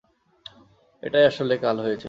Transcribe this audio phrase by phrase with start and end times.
[1.03, 1.99] এটাই আসলে কাল হয়েছে।